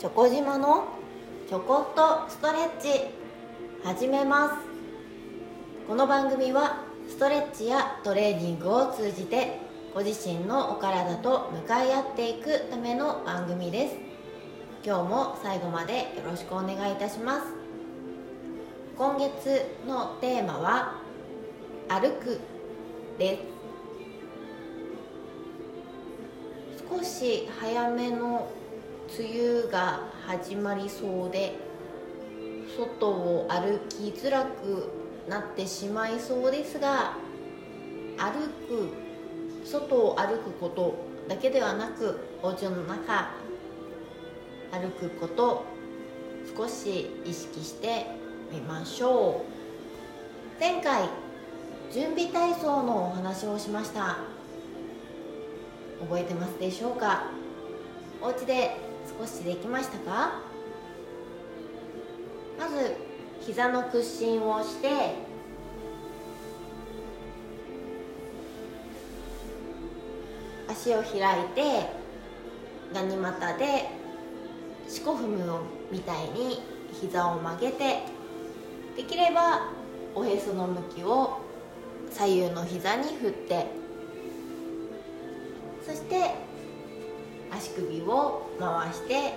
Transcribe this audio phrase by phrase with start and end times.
[0.00, 0.88] チョコ島の
[1.46, 2.88] ちょこっとストレッチ。
[3.84, 4.54] 始めます。
[5.86, 9.58] この番組はストレッチやトレーニングを通じて
[9.92, 13.96] ご自身のお体と向かい合っていくための番組です。
[14.82, 17.48] 今日も最後までよろしくお願いいたします。
[18.96, 20.94] 今月のテーマは
[21.90, 22.40] 歩く
[23.18, 23.42] です。
[26.90, 28.50] 少し早めの
[29.18, 31.56] 梅雨が始まりそうで
[32.76, 34.88] 外を歩きづらく
[35.28, 37.14] なってしまいそうですが
[38.16, 38.92] 歩く
[39.64, 40.94] 外を歩くこと
[41.28, 43.30] だけではなくお家の中
[44.70, 45.64] 歩くこと
[46.56, 48.06] 少し意識して
[48.52, 49.44] みましょ
[50.58, 50.60] う。
[50.60, 51.08] 前回
[51.92, 54.18] 準備体操のお話をしました。
[56.00, 57.24] 覚えてますでしょうか？
[58.22, 58.76] お家で
[59.20, 60.40] 少しできましたか？
[62.58, 62.96] まず
[63.42, 64.88] 膝の屈伸をして
[70.66, 71.90] 足を開いて
[72.94, 73.90] ガニ股で
[74.88, 75.60] 四股踏む
[75.92, 76.62] みたいに
[76.98, 77.98] 膝を曲げて
[78.96, 79.70] できれば
[80.14, 81.40] おへその向きを
[82.10, 83.66] 左右の膝に振って
[85.86, 86.34] そして
[87.52, 89.34] 足首を回して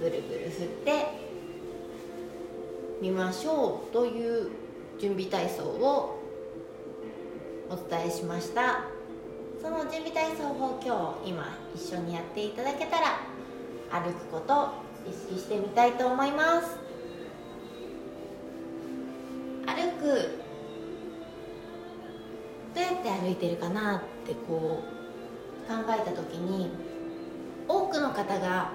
[0.00, 1.06] ぐるぐる振って
[3.00, 4.50] みましょうという
[4.98, 6.20] 準備体操を
[7.68, 8.84] お伝えしました。
[9.60, 13.18] その準備体操を今日今一緒にやっていただけたら
[13.90, 14.68] 歩くこと
[15.08, 16.76] 意識してみたいと思います。
[19.66, 20.44] 歩く。
[22.74, 24.93] どうやって歩いてるかなってこう
[25.68, 26.70] 考えた時に
[27.66, 28.70] 多くの方が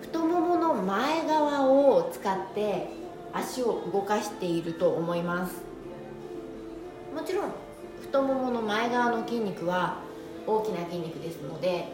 [0.00, 2.88] 太ももの前側を使って
[3.32, 5.62] 足を動かしていると思います。
[7.14, 7.52] もちろん
[8.00, 9.98] 太ももの前側の筋肉は
[10.46, 11.92] 大きな筋肉ですので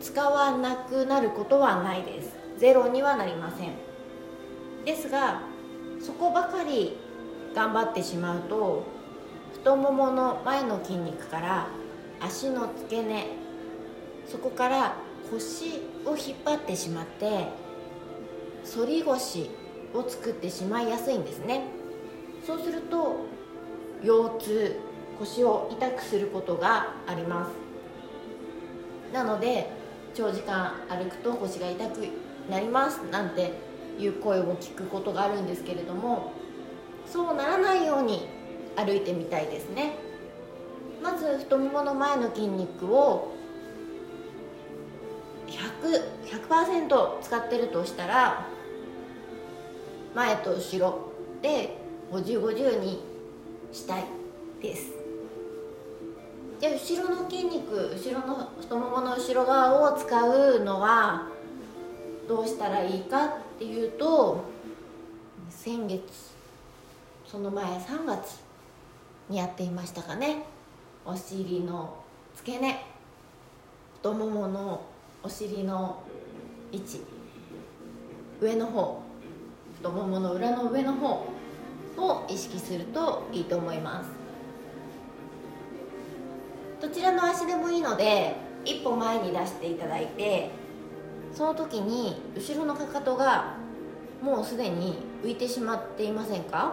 [0.00, 2.36] 使わなくなることはないです。
[2.58, 3.72] ゼロにはなりません。
[4.84, 5.42] ですが
[6.00, 6.96] そこばかり
[7.54, 8.84] 頑張ってしまうと
[9.52, 11.66] 太ももの前の筋肉から
[12.20, 13.26] 足の付け根。
[14.26, 14.96] そこから
[15.30, 17.48] 腰を引っ張ってしまって
[18.74, 19.50] 反り腰
[19.94, 21.64] を作ってしまいやすいんですね。
[22.46, 23.26] そうすると
[24.02, 24.76] 腰痛
[25.18, 27.70] 腰を痛くすることがあります。
[29.12, 29.70] なので
[30.14, 32.08] 長時間歩くと腰が痛く
[32.48, 33.52] なりますなんて
[33.98, 36.32] いう声を聞くことがあるんですけれども
[37.06, 38.28] そうならないように
[38.76, 40.09] 歩いてみたいですね。
[41.02, 43.32] まず太ももの前の筋肉を
[45.46, 48.46] 100 100%使ってるとしたら
[50.14, 51.12] 前と後ろ
[51.42, 51.76] で
[52.12, 53.02] 5050に
[53.72, 54.04] したい
[54.60, 54.92] です。
[56.60, 61.26] で後ろの筋肉後ろの太ももの後ろ側を使うのは
[62.28, 64.44] どうしたらいいかっていうと
[65.48, 66.02] 先月
[67.26, 68.40] その前3月
[69.30, 70.44] にやっていましたかね。
[71.04, 71.96] お尻の
[72.36, 72.84] 付け根。
[73.96, 74.82] 太ももの
[75.22, 76.02] お尻の
[76.72, 77.00] 位置。
[78.40, 79.02] 上の方。
[79.76, 81.26] 太ももの裏の上の方。
[81.96, 84.08] を意識するといいと思います。
[86.80, 90.50] どちらの足でもいいので一歩前に出していただいて
[91.34, 93.56] その時に後ろのかかとが
[94.22, 96.72] もうすでに浮いてしまっていませんか？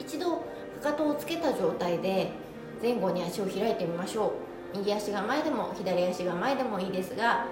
[0.00, 0.38] 一度
[0.82, 2.32] かかとをつけた状態で
[2.82, 4.34] 前後に足を開いてみましょ
[4.74, 4.78] う。
[4.78, 7.46] 右足が前でも左足が前でもいいですが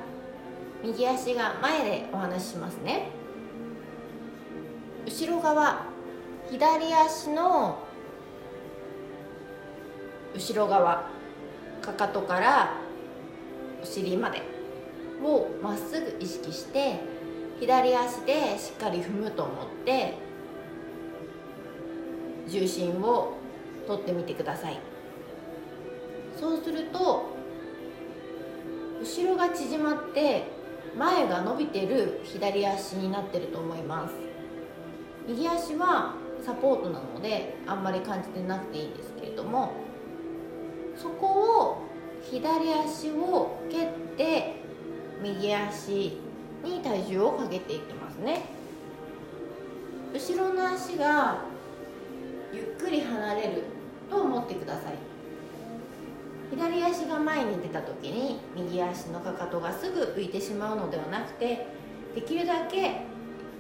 [0.83, 3.09] 右足が前でお話ししますね。
[5.07, 5.87] 後ろ側
[6.51, 7.79] 左足の
[10.35, 11.09] 後ろ側
[11.81, 12.75] かかとから
[13.83, 14.43] お尻まで
[15.23, 17.01] をまっすぐ意識して
[17.61, 20.15] 左足でしっかり踏むと思って
[22.49, 23.35] 重心を
[23.87, 24.81] 取ってみてください。
[26.39, 27.35] そうすると
[29.01, 30.45] 後ろが縮まって
[30.97, 34.15] 前が伸びてる左足になってると思います。
[35.27, 36.15] 右足は
[36.45, 39.73] サポートなのであんまり感じてなくていいんですけれども
[40.97, 41.27] そこ
[41.63, 41.83] を
[42.23, 44.57] 左足を蹴って
[45.23, 46.21] 右足
[46.63, 48.43] に体重をかけていきますね。
[50.13, 51.39] 後ろの足が
[52.53, 53.65] ゆっくり離れる
[54.11, 55.14] と思ってください。
[56.57, 61.67] 左足が前に出た時に右足のかかとがすぐ浮いてしまうのではなくて
[62.15, 63.01] できるだけ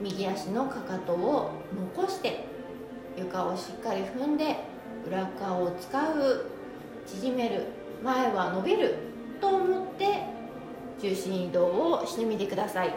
[0.00, 1.50] 右足のかかとを
[1.96, 2.44] 残して
[3.18, 4.56] 床をしっかり踏んで
[5.06, 6.50] 裏側を使う
[7.04, 7.66] 縮める
[8.02, 8.94] 前は伸びる
[9.40, 10.26] と思って
[11.00, 12.94] 重心移動をしてみてください。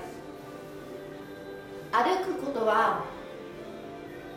[1.91, 3.03] 歩くことは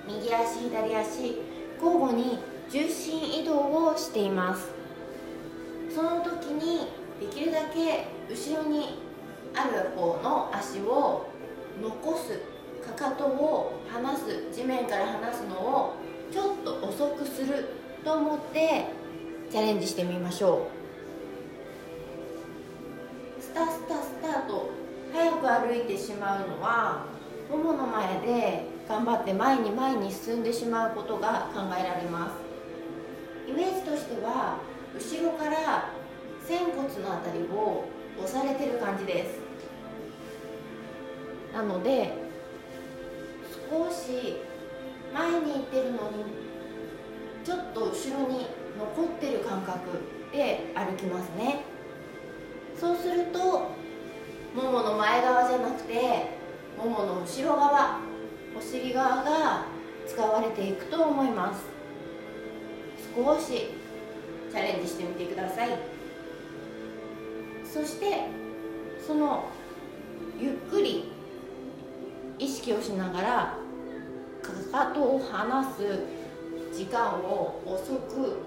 [0.07, 1.37] 右足左足
[1.83, 2.39] 交互に
[2.71, 4.80] 重心移動をしています。
[5.95, 6.89] その時に
[7.21, 8.99] できるだけ後ろに
[9.55, 11.27] ある方の足を
[11.83, 12.41] 残す
[12.87, 15.95] かかとを離す地面から離すのを
[16.33, 17.71] ちょっと遅くする
[18.05, 18.87] と思って
[19.51, 20.69] チャレンジしてみましょ
[23.39, 23.43] う。
[23.43, 24.71] スタスタスタと
[25.13, 27.05] 早く歩いてしまうのは
[27.51, 33.51] ももの前で頑張って前に前に進んでしまうことが考えられます。
[33.51, 34.59] イメージとしては
[34.95, 35.93] 後ろから
[36.47, 37.85] 仙骨のあたりを
[38.23, 39.39] 押されてる感じです。
[41.53, 42.13] なので
[43.71, 44.37] 少し
[45.13, 46.25] 前に行ってるのに
[47.45, 48.47] ちょっと後ろに
[48.79, 49.79] 残ってる感覚
[50.33, 51.65] で歩きますね。
[52.79, 53.41] そうすると
[54.55, 56.39] ももの前側じゃなくて
[56.79, 57.99] ももの後ろ側
[58.57, 59.67] お尻側が
[60.07, 61.65] 使われていくと思います。
[63.15, 63.80] 少し
[64.51, 65.69] チャレンジしてみてください。
[67.65, 68.27] そして
[69.07, 69.45] その
[70.39, 71.13] ゆっくり
[72.39, 73.59] 意識をしながら
[74.43, 76.01] かかとを離す
[76.77, 78.39] 時間を遅く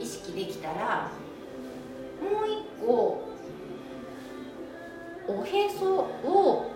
[0.00, 1.10] 意識できたら
[2.22, 3.28] もう一個
[5.26, 6.70] おへそを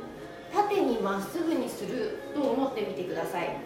[0.53, 3.56] 縦にまっすぐにすると思ってみてください。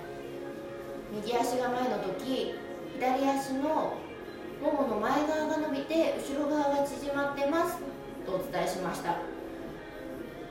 [1.13, 2.55] 右足が前の時
[2.99, 3.95] 左足の
[4.63, 7.79] ももの前側が伸びて後ろ側が縮まってます。
[8.25, 9.17] とお伝えしました。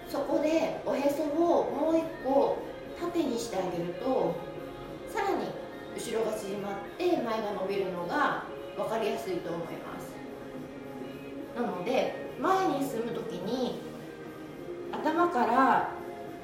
[0.09, 2.57] そこでおへそをもう一個
[2.99, 4.35] 縦にしてあげると
[5.07, 5.45] さらに
[5.95, 8.43] 後ろが縮まって前が伸びるのが
[8.75, 10.11] 分かりやすいと思います。
[11.55, 13.79] なので前に進む時に
[14.91, 15.91] 頭から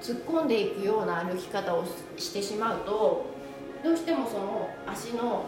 [0.01, 1.83] 突っ込んでいくような歩き方を
[2.15, 3.25] してしまうと
[3.83, 5.45] どうしてもその足の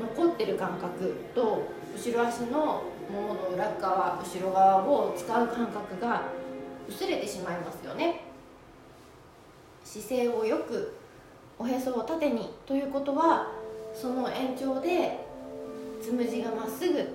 [0.00, 1.62] 残ってる感覚と
[1.94, 6.22] 後ろ足のももの裏側後ろ側を使う感覚が
[6.88, 8.22] 薄れてしまいますよね。
[9.84, 10.94] 姿勢をよく
[11.58, 13.52] おへそを縦にということは
[13.94, 15.20] その延長で
[16.02, 17.06] つむじがまっすぐ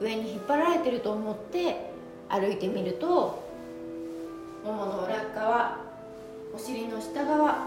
[0.00, 1.90] 上に引っ張られてると思って
[2.28, 3.42] 歩いてみると
[4.64, 5.78] ももの裏側
[6.54, 7.66] お尻の下側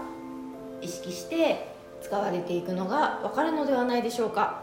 [0.80, 1.73] 意識して
[2.04, 4.62] 使われていくのが分かるのではないでしょうか。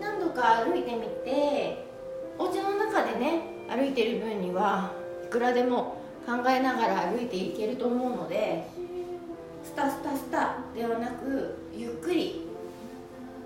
[0.00, 1.84] 何度か歩いてみて
[2.38, 4.92] お家の中でね歩いてる分には
[5.24, 8.68] いくらでも考えながら歩いていけると思うので
[9.64, 12.46] スタスタスタではなくゆっくり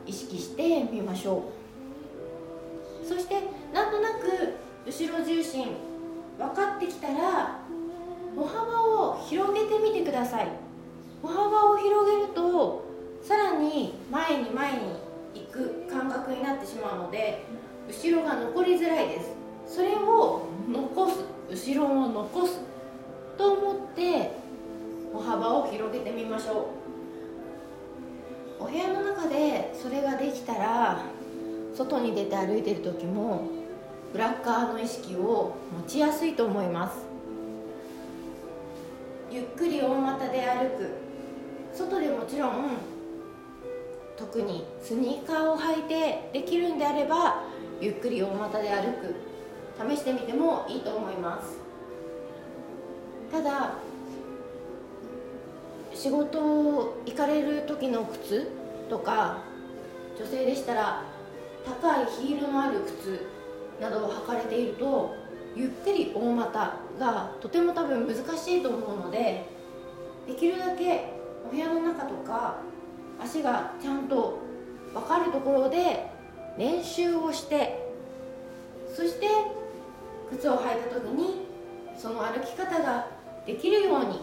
[0.07, 1.43] 意識してみましょ
[3.03, 3.07] う。
[3.07, 3.35] そして
[3.73, 4.57] なんとなく
[4.87, 5.69] 後ろ重心
[6.39, 7.61] 分かってきたら
[8.37, 10.66] 歩幅を広げてみてください。
[11.27, 12.85] 歩幅を広げると
[13.21, 14.79] さらに前に前に
[15.35, 17.45] 行く感覚になってしまうので
[17.89, 19.31] 後ろが残りづらいです。
[19.67, 22.61] それを残す後ろを残す
[23.37, 24.31] と思って
[25.13, 26.71] 歩幅を広げてみましょ
[28.61, 28.63] う。
[28.63, 31.01] お部屋の中でそれができたら
[31.75, 33.49] 外に出て歩いてる時も
[34.13, 36.99] ブラッカーの意識を持ちやすいと思います。
[39.29, 41.06] ゆっくり大股で歩く。
[41.77, 42.79] 外でもちろん
[44.17, 47.43] 特にスニーカーを履いてできるんであれば
[47.81, 49.15] ゆっくり大股で歩く
[49.91, 51.59] 試してみてもいいと思います。
[53.31, 53.75] ただ
[55.93, 56.39] 仕事
[57.05, 58.51] 行かれる時の靴
[58.89, 59.43] とか
[60.19, 61.03] 女性でしたら
[61.65, 63.27] 高いヒールのある靴
[63.81, 65.15] などを履かれていると
[65.55, 69.47] ゆっくり大股がとても多分難しいと思うので
[70.27, 71.13] できるだけ
[71.47, 72.57] お部屋の中とか
[73.23, 74.39] 足がちゃんと
[74.93, 76.11] 分かるところで
[76.59, 77.87] 練習をして
[78.95, 79.27] そして
[80.31, 81.47] 靴を履いた時に
[81.97, 83.07] その歩き方が
[83.47, 84.21] できるように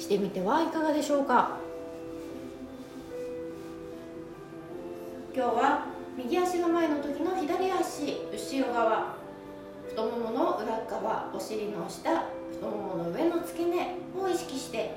[0.00, 1.58] してみてはいかがでしょうか。
[5.34, 5.86] 今日は
[6.16, 9.18] 右足が前の時の左足後ろ側。
[9.88, 14.94] 太ももの裏側お尻の下太ももの上の付け根を意識して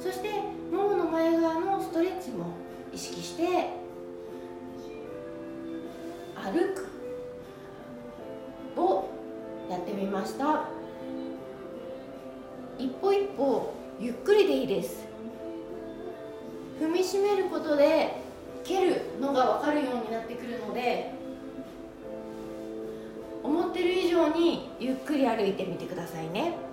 [0.00, 0.28] そして
[0.70, 2.46] ももの前側のストレッチも
[2.92, 3.70] 意識して
[6.34, 6.88] 歩く
[8.80, 9.08] を
[9.70, 10.68] やってみました。
[12.78, 15.04] 一歩一歩ゆっくりでいいです。
[16.80, 18.16] 踏みしめることで
[18.64, 21.12] 蹴るのが分かるようになってくるので
[23.42, 26.63] 思ってる以上にゆっくり歩いてみてくださいね。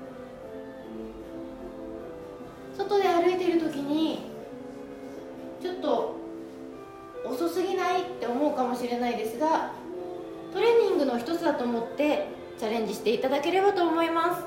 [2.91, 4.19] 外で歩いてる時に
[5.61, 6.15] ちょっと
[7.25, 9.71] 遅すぎないって思うかもしれないですが
[10.51, 14.43] トレーニングの一つだと思ってチャレンジしていただければと思います。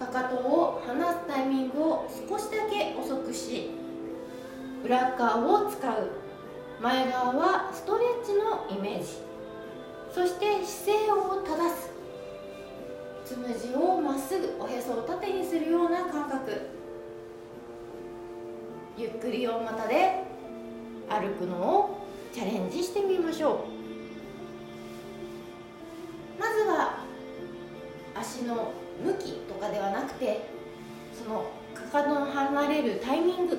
[0.00, 3.70] かかとを離すタイミングを少しだけ遅くし
[4.84, 6.10] 裏側を使う。
[6.80, 9.08] 前側はストレッチのイメージ。
[10.14, 11.27] そして姿勢を
[14.40, 16.70] ぐおへそを縦にするような感覚。
[18.96, 20.24] ゆっくり大股で
[21.08, 23.64] 歩くのをチャレンジしてみましょ
[26.38, 26.40] う。
[26.40, 27.04] まずは
[28.14, 28.72] 足の
[29.04, 30.48] 向きとかではなくて
[31.12, 33.58] そのかかとの離れるタイミング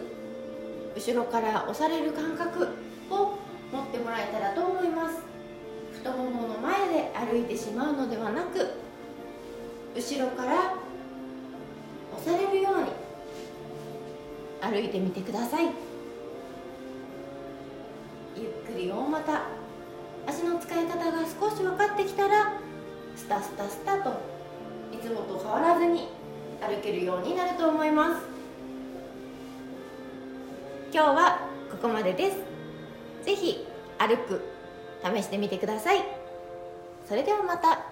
[0.95, 2.67] 後ろから押される感覚
[3.09, 3.38] を
[3.71, 5.19] 持ってもらえたらと思います。
[5.93, 8.88] 太ももの前で歩いてしまうのではなく
[9.96, 10.74] 後ろから
[12.17, 12.89] 押されるように
[14.62, 15.65] 歩いてみてください。
[18.36, 19.41] ゆっくり大股
[20.27, 22.53] 足の使い方が少し分かってきたら
[23.15, 24.12] スタスタスタと
[24.93, 26.08] いつもと変わらずに
[26.62, 28.25] 歩けるようになると思います。
[30.93, 31.39] 今日は
[31.72, 32.38] ここまでです。
[33.25, 33.65] ぜひ
[33.98, 34.41] 歩く
[35.03, 36.03] 試してみてください。
[37.08, 37.88] それではまた。